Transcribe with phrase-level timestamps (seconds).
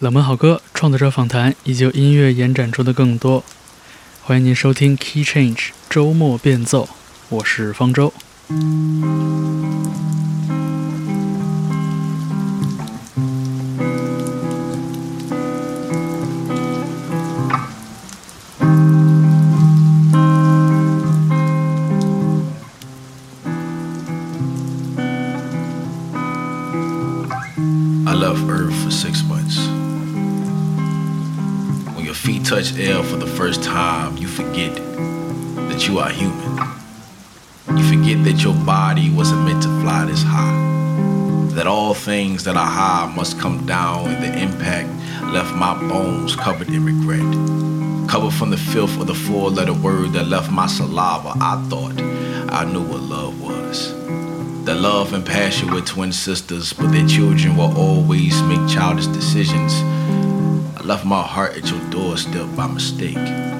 [0.00, 3.44] 冷门好歌、创作者访谈以及音乐延展出的更多。
[4.24, 6.88] 欢迎您收听 Key Change 周末变奏，
[7.28, 8.12] 我是方舟。
[34.34, 34.74] Forget
[35.68, 36.58] that you are human.
[37.68, 41.50] You forget that your body wasn't meant to fly this high.
[41.54, 44.88] That all things that are high must come down, and the impact
[45.32, 48.08] left my bones covered in regret.
[48.08, 52.00] Covered from the filth of the four letter word that left my saliva, I thought
[52.52, 53.94] I knew what love was.
[54.64, 59.74] That love and passion were twin sisters, but their children will always make childish decisions
[60.76, 63.53] I left my heart at your doorstep by mistake.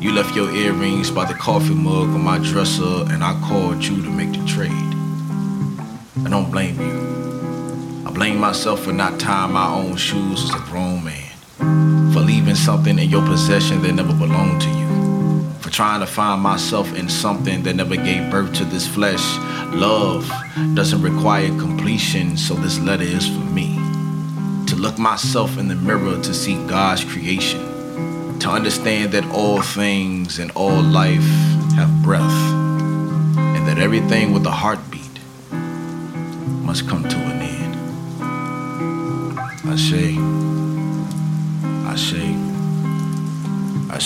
[0.00, 4.00] You left your earrings by the coffee mug on my dresser, and I called you
[4.00, 4.70] to make the trade.
[6.24, 8.04] I don't blame you.
[8.06, 12.54] I blame myself for not tying my own shoes as a grown man, for leaving
[12.54, 17.08] something in your possession that never belonged to you, for trying to find myself in
[17.08, 19.36] something that never gave birth to this flesh.
[19.74, 20.30] Love
[20.74, 23.76] doesn't require completion, so this letter is for me
[24.68, 27.60] To look myself in the mirror to see God's creation,
[28.48, 31.28] to understand that all things and all life
[31.76, 32.22] have breath,
[33.36, 35.20] and that everything with a heartbeat
[36.64, 37.76] must come to an end.
[39.66, 40.16] I say,
[41.92, 42.26] I say,
[43.90, 43.98] I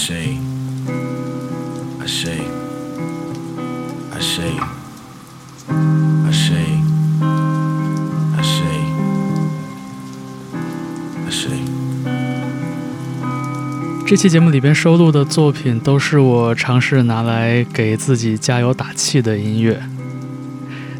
[14.13, 19.83] 这期节目里边收录的作品都是我尝试拿来给自己加油打气的音乐，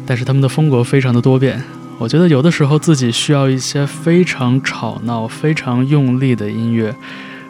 [0.03, 1.61] 但是他们的风格非常的多变。
[1.99, 6.95] 我觉得有的时候自己需要一些非常吵闹、非常用力的音乐，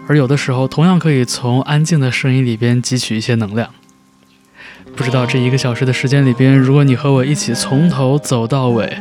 [0.10, 3.70] 而有的时候同样可以从安静的声音里边汲取一些能量。
[4.98, 8.98] 不知道这一个小时的时间里边，如果你和我一起从头走到尾，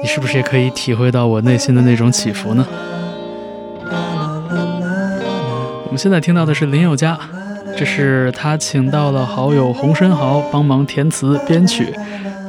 [0.00, 2.64] 你是不是也可以体会到我内心的那种起伏呢？
[5.90, 7.18] 我们现在听到的是林宥嘉，
[7.76, 11.92] 这是他请到了好友洪申豪帮忙填词编曲，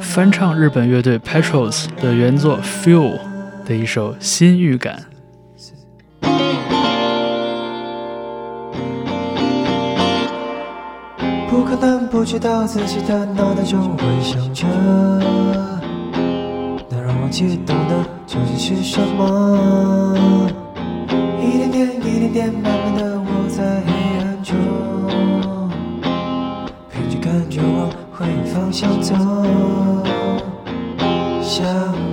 [0.00, 3.18] 翻唱日本乐队 Petrols 的原作《Feel》
[3.66, 5.06] 的一首新预感。
[11.50, 14.68] 不可能不知道自己的脑袋中回想着，
[16.88, 20.46] 能让我激动的究竟是什么？
[21.40, 22.72] 一点点，一点点慢，
[28.52, 29.14] 方向走，
[31.40, 31.64] 想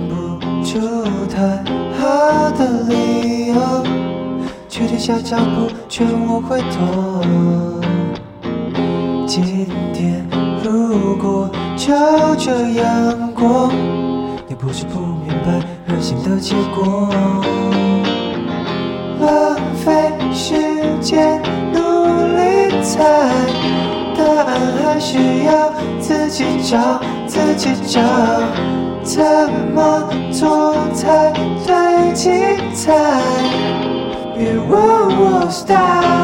[0.08, 0.80] 不出
[1.26, 1.62] 太
[1.98, 3.54] 好的理由，
[4.66, 7.20] 却停下脚步，劝我回头。
[9.26, 9.44] 今
[9.92, 10.26] 天
[10.64, 11.92] 如果就
[12.36, 13.70] 这样过，
[14.48, 17.10] 你不是不明白人性的结果。
[19.20, 20.54] 浪费时
[21.02, 21.42] 间
[21.74, 21.78] 努
[22.34, 23.04] 力猜
[24.20, 28.00] 答案，还需要自己找自己找，
[29.02, 29.24] 怎
[29.74, 31.32] 么做才
[31.64, 32.30] 最精
[32.74, 32.92] 彩？
[34.36, 34.70] 别问
[35.18, 36.19] 我 stop。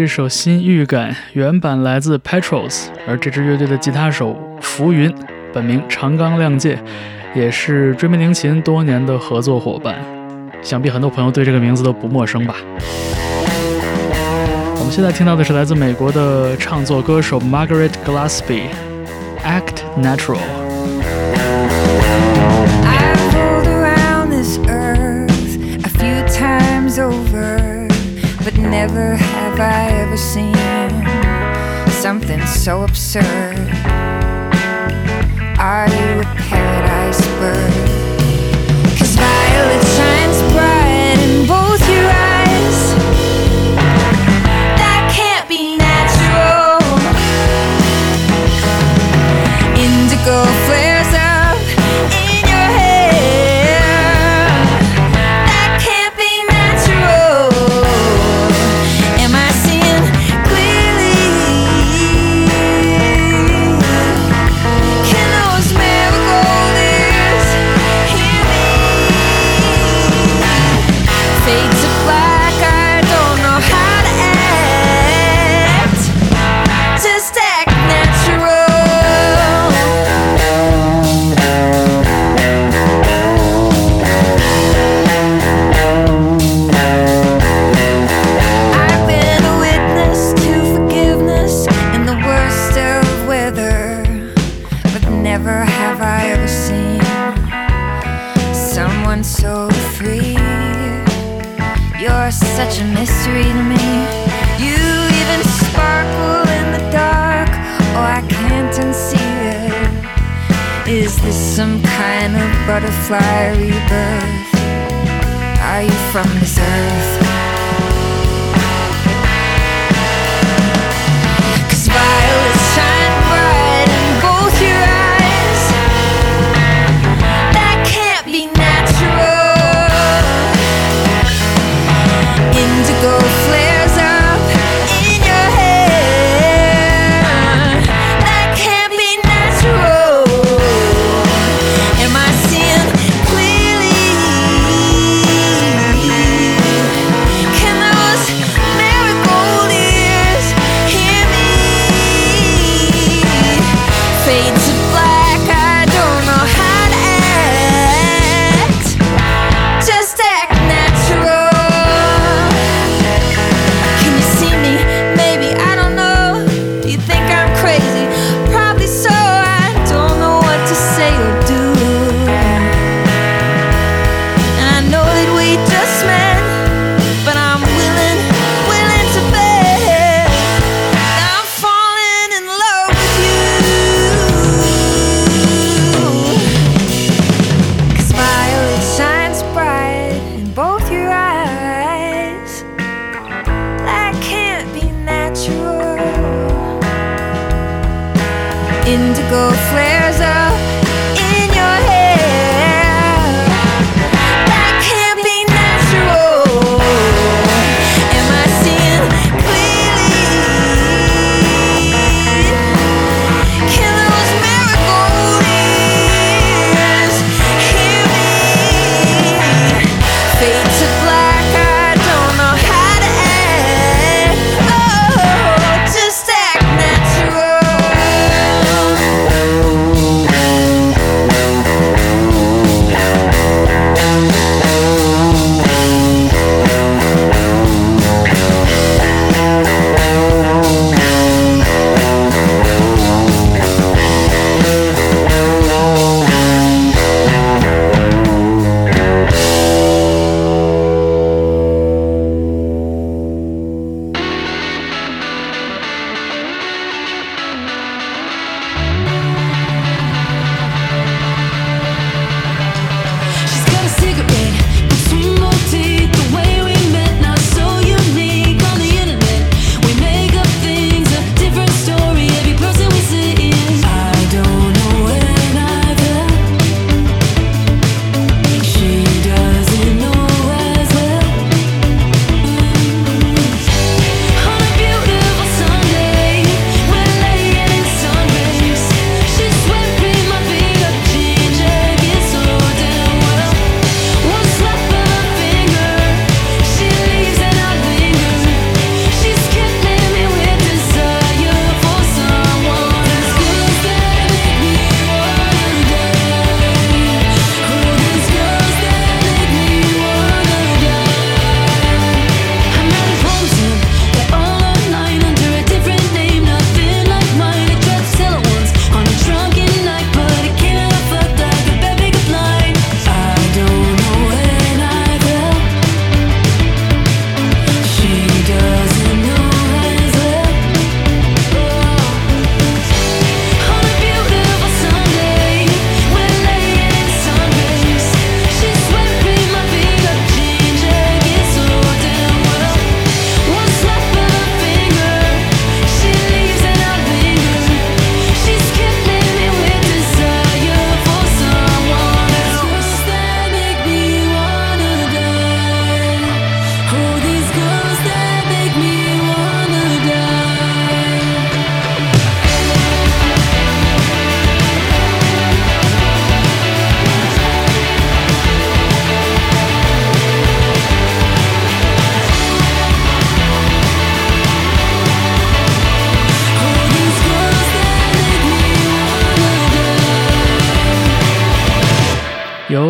[0.00, 5.14] 这首新预感，原版来自 Petrols，而这支乐队的吉他手浮云，
[5.52, 6.78] 本名长冈亮介，
[7.34, 9.96] 也是追梦宁琴多年的合作伙伴，
[10.62, 12.54] 想必很多朋友对这个名字都不陌生吧。
[14.78, 18.62] 我们现在听到的是来自美国的唱作歌手 Margaret Glassby，
[19.44, 20.38] 《Act Natural。
[28.70, 29.89] Never have I
[30.20, 30.54] seen
[31.88, 33.24] something so absurd.
[35.58, 37.89] Are you a paradise bird?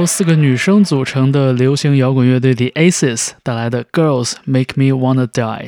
[0.01, 5.67] 由四个女生组成的流行摇滚乐队 The Aces 带来的《Girls Make Me Wanna Die》。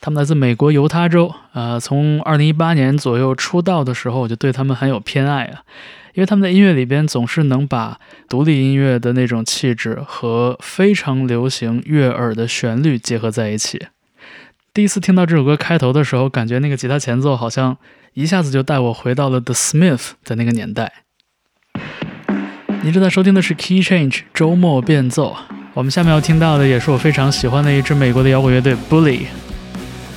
[0.00, 5.64] 他们来自美国犹他州，呃，从2018年左右出道的时候，我就对他们很有偏爱啊，
[6.14, 13.88] 因为他们的音乐里边总是能把独立音乐的那种气质和非常流行悦耳的旋律结合在一起。
[14.72, 17.76] 第一次听到这首歌开头的时候，感觉那个吉他前奏好像
[18.14, 21.04] 一下子就带我回到了 The Smith 的那个年代。
[22.84, 25.36] 您正在收听的是 Key Change 周末变奏。
[25.72, 29.20] 我们下面要听到的也是我非常喜欢的一支美国的摇滚乐队 Bully。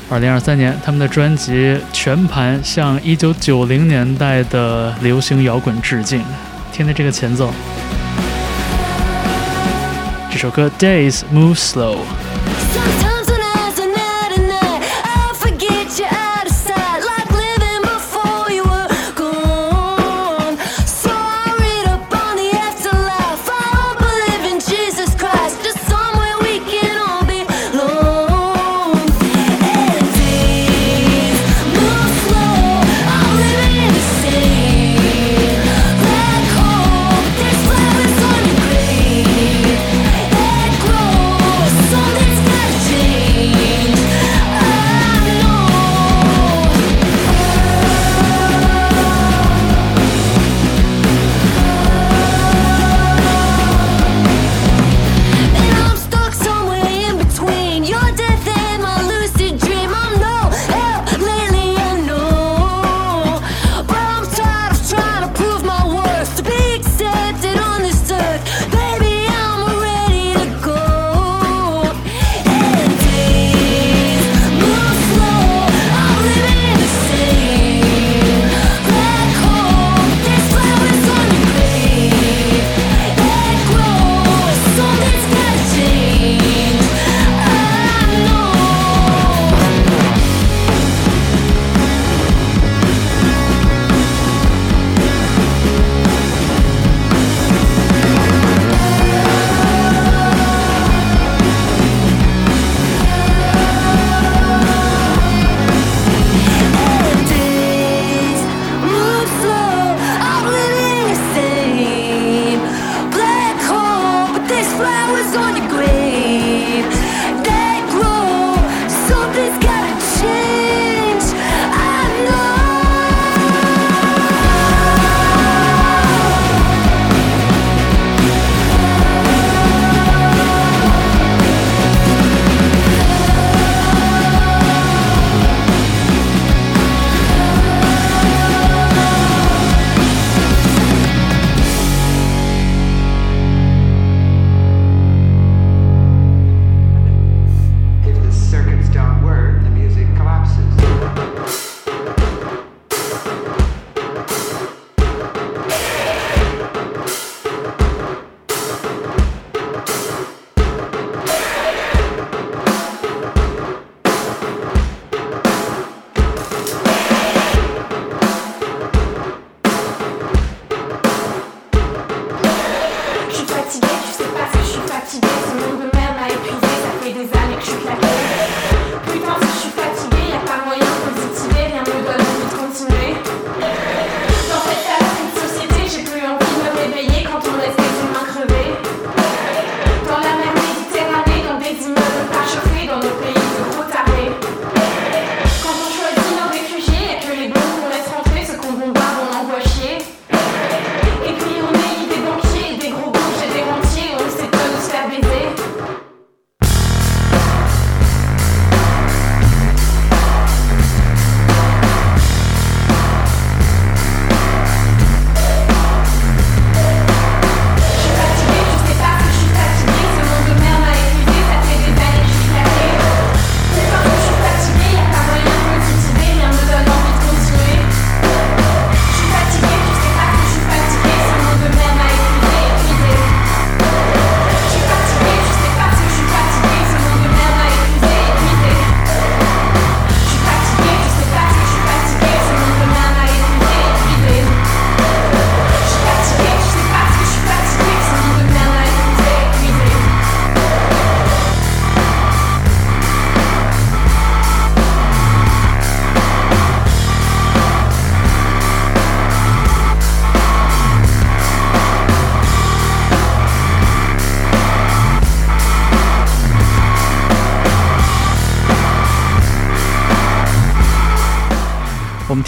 [0.09, 6.23] 二零二三年，他们的专辑全盘向一九九零年代的流行摇滚致敬。
[6.71, 7.53] 听听这个前奏，
[10.31, 11.99] 这首歌 Days Move Slow。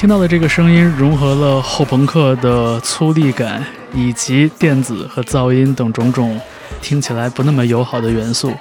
[0.08, 3.62] 听到的这个声音融合了后朋克的粗粝感，
[3.93, 6.39] 以及电子和噪音等种种
[6.82, 8.54] 听起来不那么友好的元素。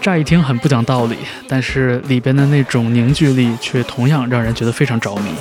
[0.00, 1.16] 乍一听很不讲道理，
[1.48, 5.32] 但是里边的那种凝聚力却同样让人觉得非常着迷。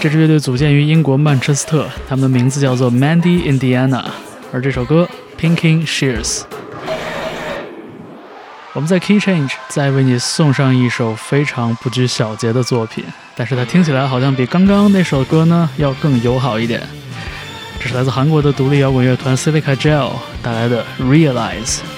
[0.00, 4.04] 这支乐队组建于英国曼彻斯特，他们的名字叫做 Mandy Indiana，
[4.52, 5.08] 而这首歌
[5.40, 6.40] Pinking Shears。
[8.72, 13.04] 我们在 Key Change 再为你送上一首非常不拘小节的作品，
[13.38, 16.82] 但是它听起来好像比刚刚那首歌呢要更友好一点。
[17.78, 20.10] 这是来自韩国的独立摇滚乐团 Silica Gel
[20.42, 21.97] 带来的 Realize。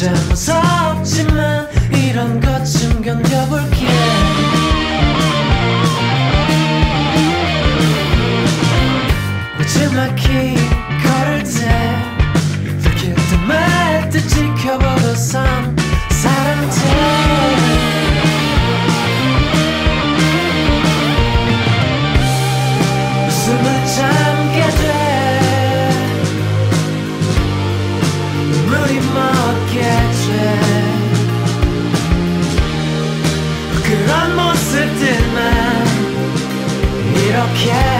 [0.00, 1.29] tell myself to
[37.60, 37.99] care.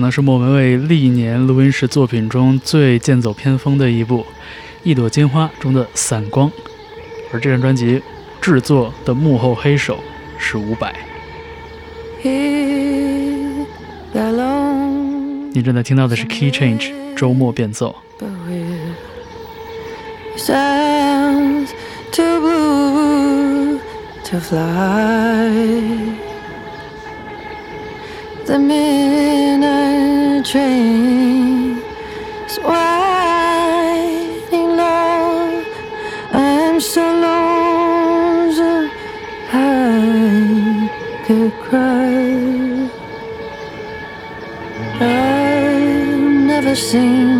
[0.00, 4.20] 可能是莫文蔚历年录音室作品中最剑走偏锋的一部，
[4.82, 6.50] 《一朵金花》中的散光。
[7.30, 8.00] 而这张专辑
[8.40, 9.98] 制作的幕后黑手
[10.38, 10.90] 是伍佰。
[15.52, 17.94] 你正在听到的是 Key Change 周末变奏。
[18.18, 18.94] but we're
[30.40, 31.82] The train
[32.46, 35.62] is winding low.
[36.32, 38.90] I'm so lonesome
[39.52, 40.88] I
[41.26, 42.88] could cry.
[44.98, 46.18] I've
[46.52, 47.39] never seen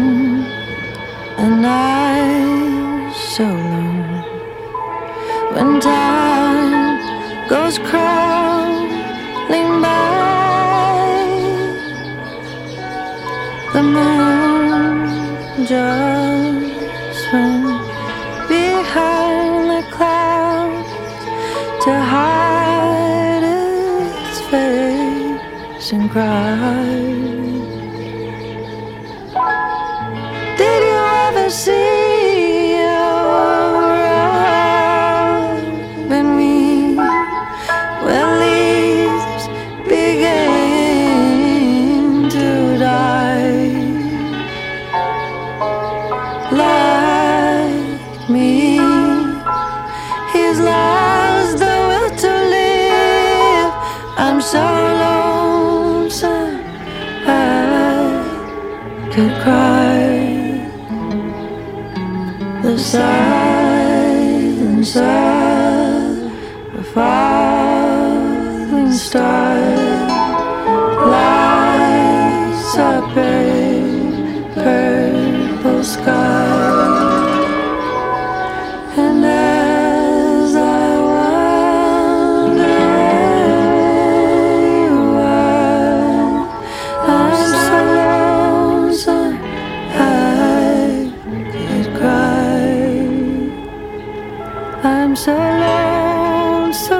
[95.28, 96.98] I'm so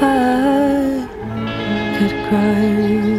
[0.00, 1.08] I
[1.98, 3.15] could cry.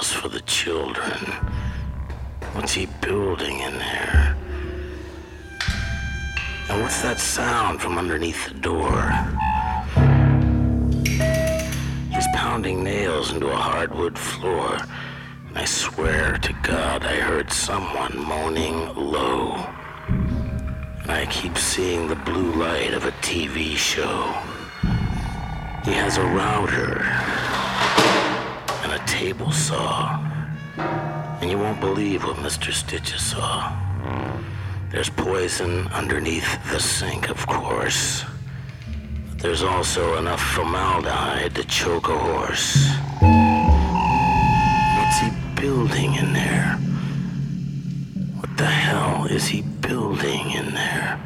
[0.00, 1.18] Playhouse for the children.
[2.54, 4.36] What's he building in there?
[6.68, 9.12] And what's that sound from underneath the door?
[12.12, 14.78] He's pounding nails into a hardwood floor.
[15.48, 19.54] And I swear to God I heard someone moaning low.
[21.02, 24.32] And I keep seeing the blue light of a TV show.
[25.84, 27.04] He has a router
[29.20, 30.18] table saw.
[30.78, 32.72] And you won't believe what Mr.
[32.72, 33.70] Stitches saw.
[34.90, 38.24] There's poison underneath the sink, of course.
[39.28, 42.88] But there's also enough formaldehyde to choke a horse.
[44.96, 45.30] What's he
[45.60, 46.78] building in there?
[48.40, 51.20] What the hell is he building in there?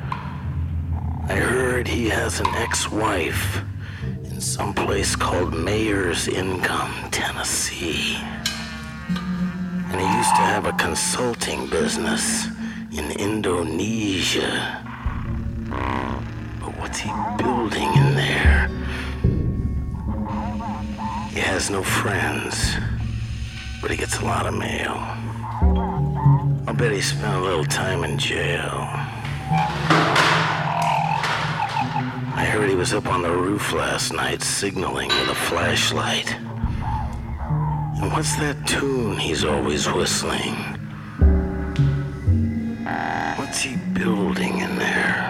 [1.28, 3.73] I heard he has an ex-wife in
[4.44, 8.18] some place called Mayor's Income, Tennessee.
[9.08, 12.46] And he used to have a consulting business
[12.92, 14.82] in Indonesia.
[16.60, 18.68] But what's he building in there?
[21.30, 22.76] He has no friends,
[23.80, 24.94] but he gets a lot of mail.
[26.66, 29.03] I'll bet he spent a little time in jail.
[32.36, 36.34] I heard he was up on the roof last night signaling with a flashlight.
[36.34, 40.54] And what's that tune he's always whistling?
[43.38, 45.22] What's he building in there?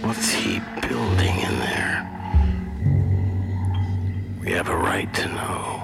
[0.00, 2.10] What's he building in there?
[4.40, 5.79] We have a right to know.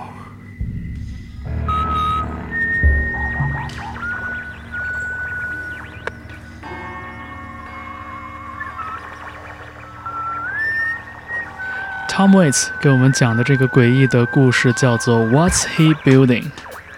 [12.16, 16.44] Tom Waits 给我们讲的这个诡异的故事叫做《What's He Building》，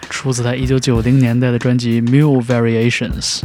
[0.08, 3.40] 出自他1990年代的专辑《Mule Variations》。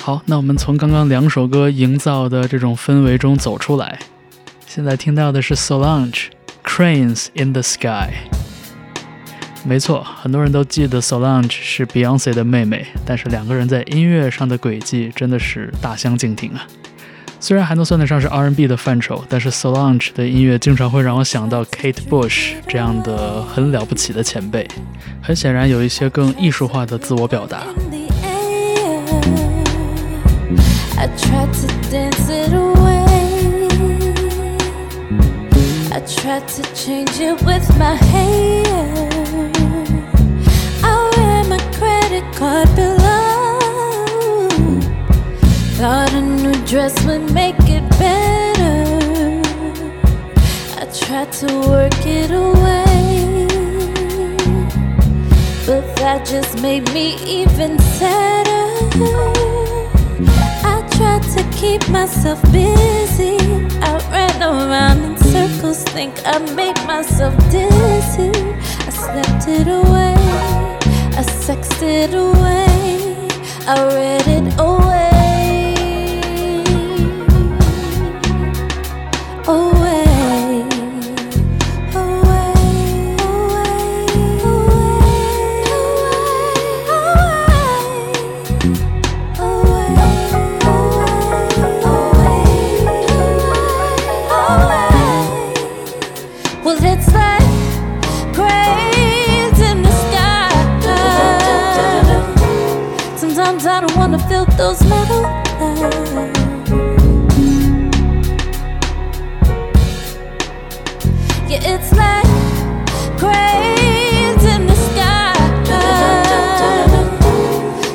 [0.00, 3.98] 好，那我们从刚刚两首歌营造的这种氛围中走出来，
[4.66, 6.12] 现在听到的是 Solange
[6.64, 7.84] 《Cranes in the Sky》。
[9.66, 16.66] 没错，很多人都记得 Solange 是 Beyonce 的妹妹，但是两个人在音乐上的轨迹真的是大相径庭啊。
[17.46, 24.66] 虽然还能算得上是 R&B 的范畴，但是 Solange 的音乐经常会让我想到 Kate Bush 这样的很了不起的前辈。
[25.22, 27.62] 很显然，有一些更艺术化的自我表达。
[42.36, 43.35] card below.
[45.78, 49.42] Thought a new dress would make it better.
[50.80, 53.46] I tried to work it away.
[55.66, 58.68] But that just made me even sadder.
[60.64, 63.36] I tried to keep myself busy.
[63.82, 68.32] I ran around in circles, think I made myself dizzy.
[68.86, 70.16] I slept it away,
[71.18, 73.28] I sexed it away,
[73.68, 75.15] I read it away.
[104.36, 105.92] Wanna those metal lines.
[111.48, 112.26] Yeah, it's like
[113.18, 115.32] cranes in the sky.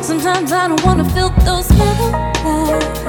[0.02, 3.00] Sometimes I don't wanna feel those metal lines.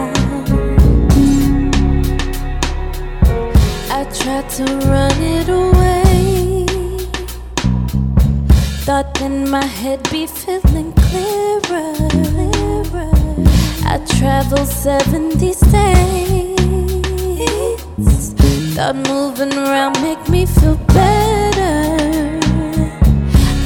[3.91, 6.67] I tried to run it away.
[8.85, 11.95] Thought then my head be feeling clearer.
[12.93, 13.12] clearer.
[13.93, 15.69] I traveled 70 states.
[18.75, 22.41] Thought moving around make me feel better.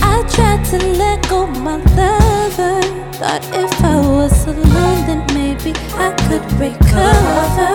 [0.03, 2.83] I tried to let go my lover.
[3.13, 7.71] Thought if I was alone, then maybe I could recover.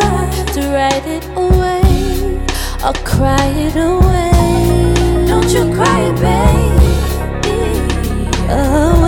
[0.51, 2.35] To write it away,
[2.83, 5.25] or cry it away.
[5.25, 6.91] Don't you cry, baby.
[8.51, 9.00] Away.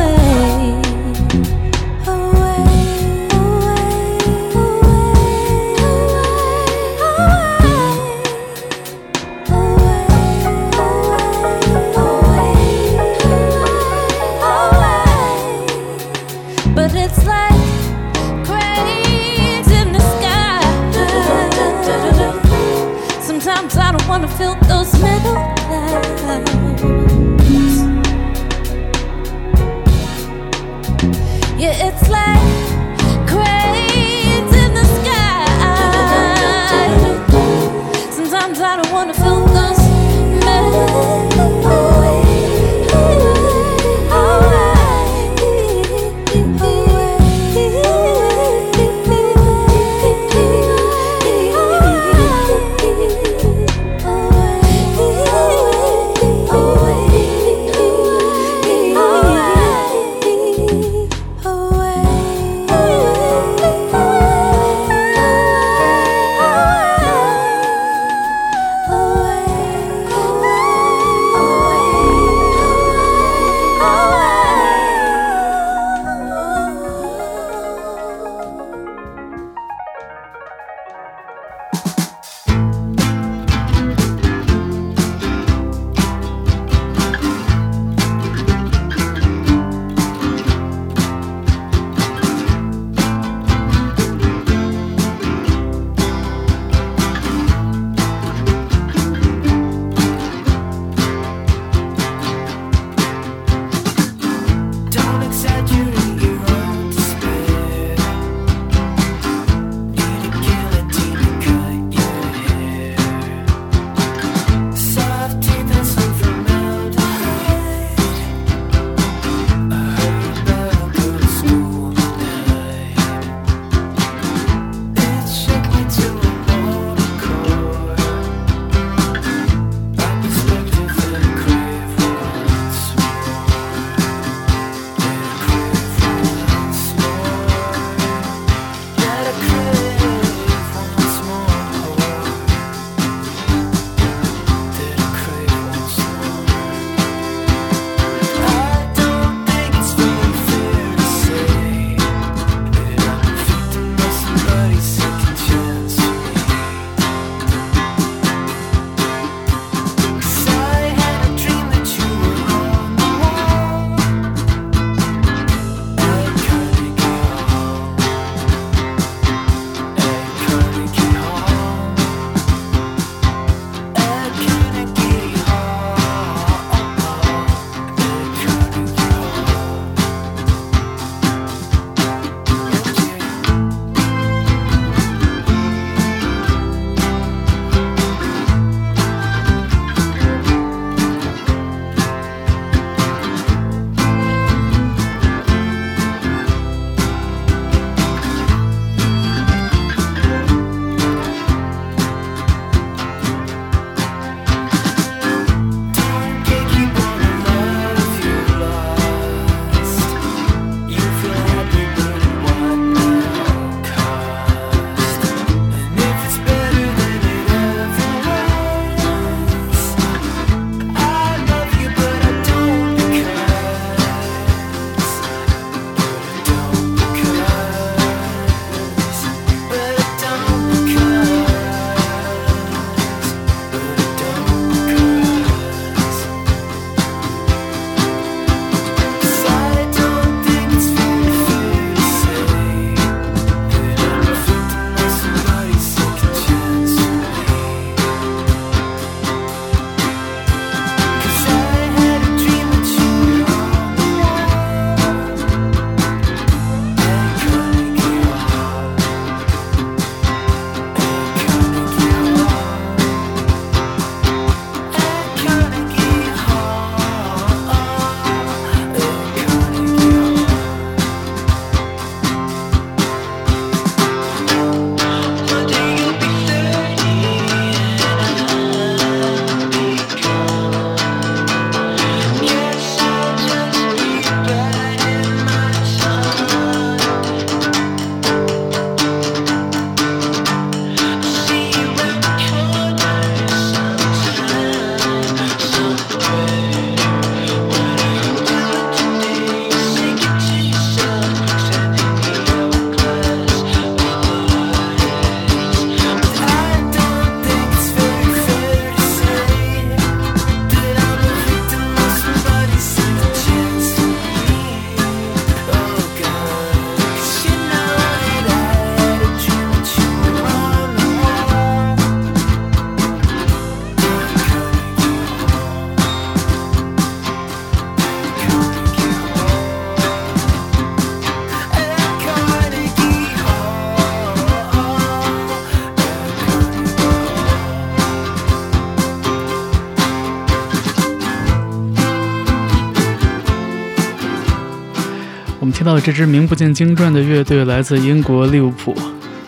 [345.84, 348.96] 听到这支名不见经传的乐队来自英国利物浦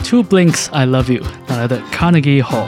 [0.03, 2.67] ，Two Blinks I Love You 带来的 Carnegie Hall。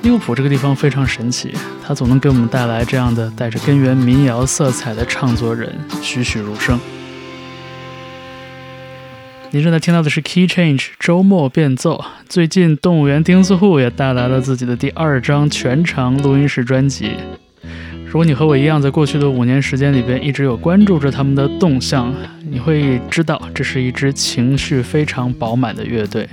[0.00, 1.52] 利物浦这个地方非常神奇，
[1.86, 6.80] 它总能给我们带来这样的带着根源民谣色彩的唱作人栩栩如生。
[9.50, 12.02] 您正在听到的是 Key Change 周末变奏。
[12.26, 17.16] 最近，动物园钉子户也带来了自己的第二张全长录音室专辑。
[18.10, 22.12] 如果你和我一样，在过去的五年时间里边一直有关注着他们的动向，
[22.50, 26.28] 你会知道这是一支情绪非常饱满的乐队。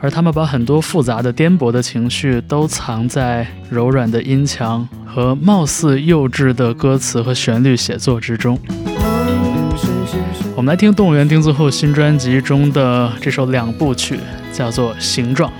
[0.00, 8.58] 而他们把很多复杂的、颠簸的情绪都藏在柔软的音墙和貌似幼稚的歌词和旋律写作之中。
[10.56, 14.18] 我们来听动物园钉子户新专辑中的这首两部曲，
[14.50, 15.50] 叫做《形状》。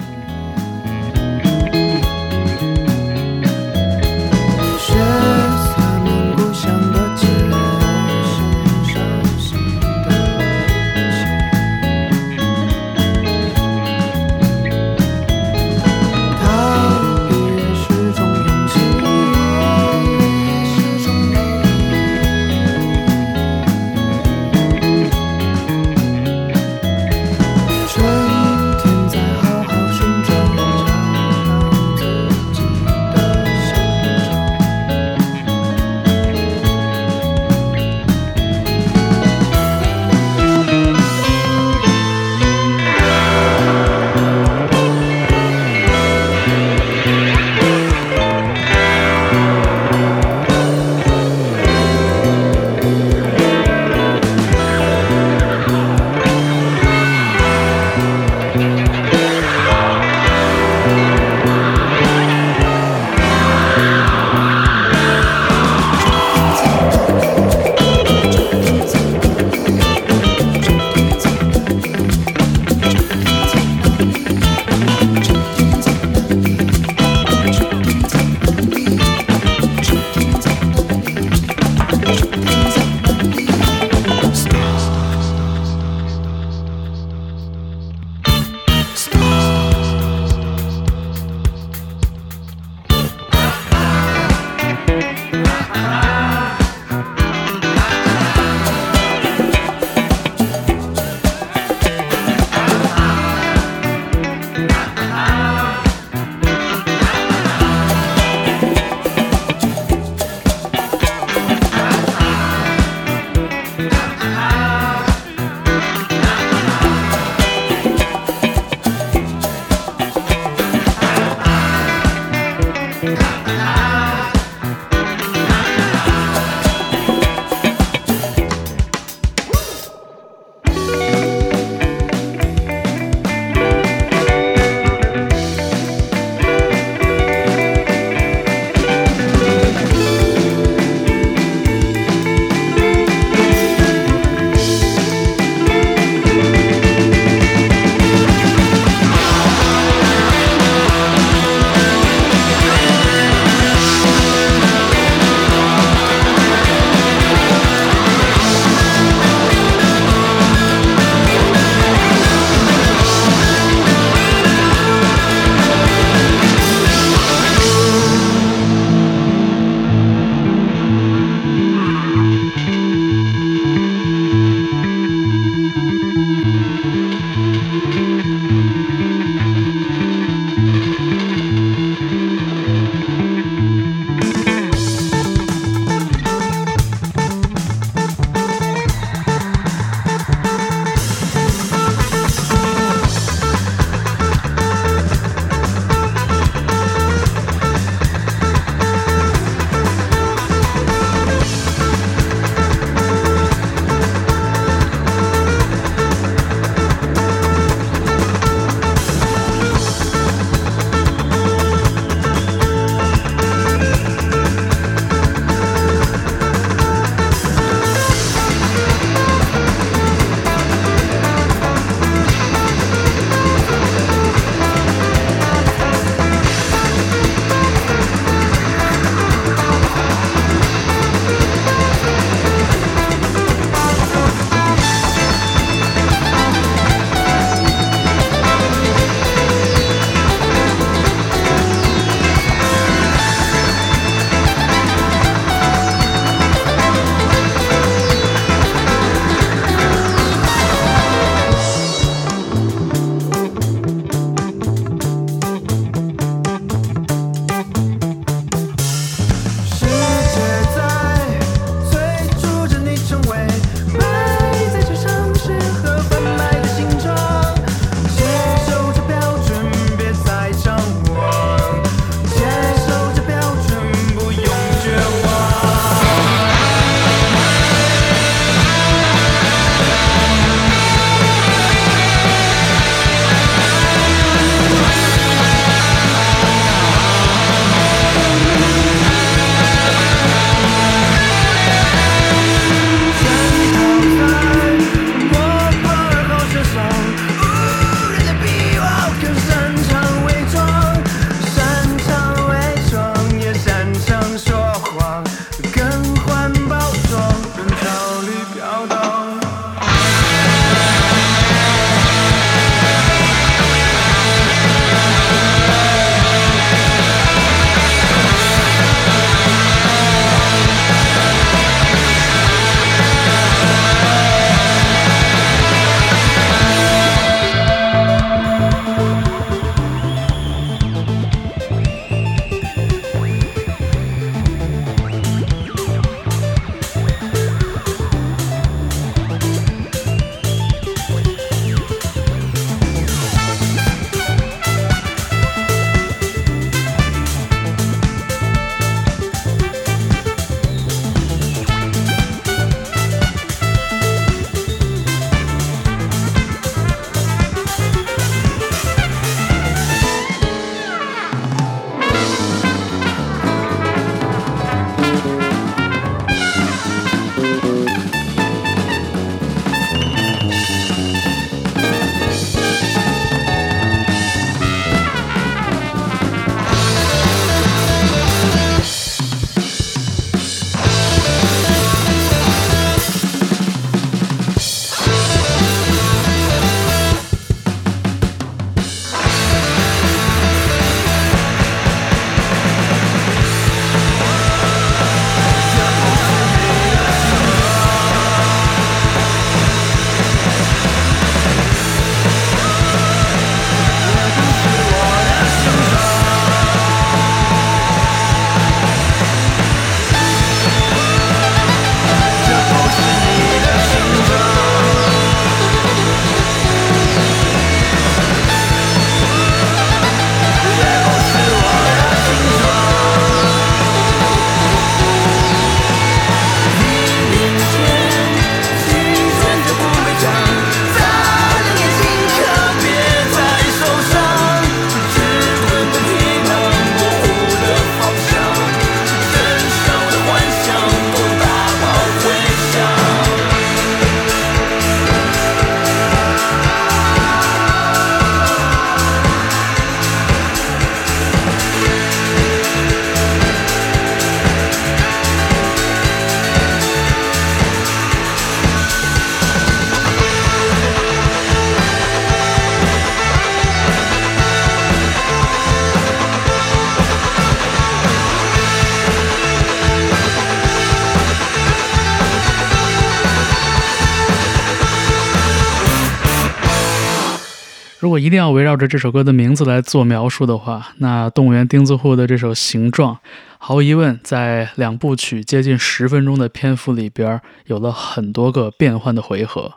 [478.18, 483.14] 一定要围绕着这首歌的名字来做描述的话，那动物园钉子户的这首《形状》，
[483.58, 489.74] 毫无疑问，在两部曲接近十分钟的篇幅里边，有了很多个变换的回合。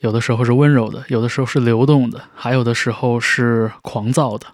[0.00, 4.46] 有的时候是温柔的，有的时候是流动的，还有的时候是狂躁的。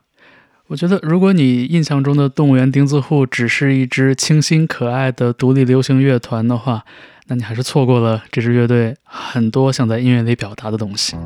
[0.67, 6.85] 我觉得，如果你印象中的动物园钉子户只是一支清新可爱的独立流行乐团的话，
[7.29, 11.17] 那你还是错过了这支乐队很多想在音乐里表达的东西。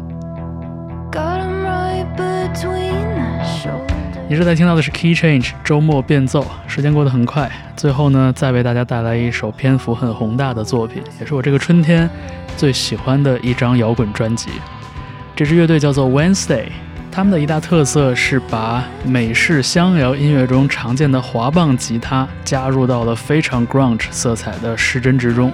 [4.33, 6.47] 你正在听到的是 Key Change 周末变奏。
[6.66, 12.09] 时间过得很快，最后呢，再为大家带来一首篇幅很宏大的作品，也是我这个春天
[12.57, 14.49] 最喜欢的一张摇滚专辑。
[15.37, 16.64] 这支乐队叫做 Wednesday，
[17.11, 25.53] 他们的一大特色是把美式乡谣音乐中常见的滑棒吉他加入到了非常 grunge 色彩的失真之中。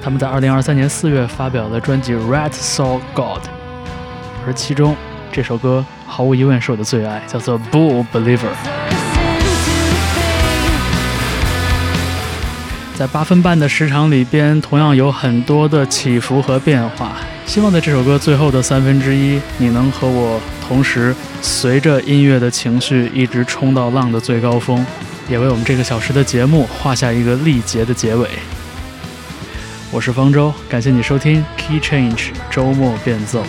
[0.00, 3.26] 他们在2023年4月发表了专辑《Rat Saw God》，
[4.46, 4.94] 而其中
[5.30, 8.38] 这首歌毫无疑问是我的最爱，叫做《Bull Believer》。
[12.96, 17.12] 在八分半的时长里边，同样有很多的起伏和变化。
[17.46, 24.84] 希望在这首歌最后的三分之一，你能和我同时随着音乐的情绪一直冲到浪的最高峰，
[25.28, 28.28] 也为我们这个小时的节目画下一个力竭的结尾。
[29.90, 33.44] 我是方舟，感谢你收听 Key Change 周末变奏。